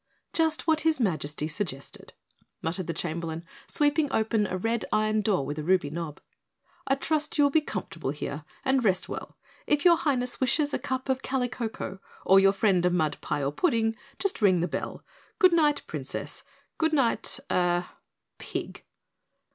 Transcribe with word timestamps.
"Just 0.33 0.65
what 0.65 0.81
his 0.81 0.99
Majesty 0.99 1.47
suggested," 1.47 2.13
muttered 2.63 2.87
the 2.87 2.91
Chamberlain, 2.93 3.45
sweeping 3.67 4.11
open 4.11 4.47
a 4.47 4.57
red 4.57 4.83
iron 4.91 5.21
door 5.21 5.45
with 5.45 5.59
a 5.59 5.63
ruby 5.63 5.91
knob. 5.91 6.19
"I 6.87 6.95
trust 6.95 7.37
you 7.37 7.43
will 7.43 7.51
be 7.51 7.61
comfortable 7.61 8.09
here 8.09 8.43
and 8.65 8.83
rest 8.83 9.07
well. 9.07 9.37
If 9.67 9.85
your 9.85 9.97
Highness 9.97 10.41
wishes 10.41 10.73
a 10.73 10.79
cup 10.79 11.07
of 11.07 11.21
Kalicocoa, 11.21 11.99
or 12.25 12.39
your 12.39 12.51
friend 12.51 12.83
a 12.83 12.89
mud 12.89 13.19
pie 13.21 13.43
or 13.43 13.51
pudding, 13.51 13.95
just 14.17 14.41
ring 14.41 14.59
the 14.59 14.67
bell. 14.67 15.03
Goodnight, 15.37 15.83
Princess! 15.85 16.41
Goodnight 16.79 17.39
er 17.51 17.53
er 17.55 17.89
PIG!" 18.39 18.83